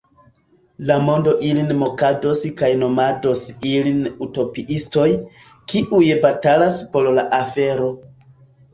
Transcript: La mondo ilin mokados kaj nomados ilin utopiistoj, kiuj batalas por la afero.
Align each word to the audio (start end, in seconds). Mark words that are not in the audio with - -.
La 0.91 0.95
mondo 1.09 1.33
ilin 1.49 1.69
mokados 1.81 2.41
kaj 2.63 2.71
nomados 2.85 3.45
ilin 3.75 4.01
utopiistoj, 4.29 5.07
kiuj 5.75 6.05
batalas 6.29 6.85
por 6.97 7.17
la 7.21 7.31
afero. 7.45 7.97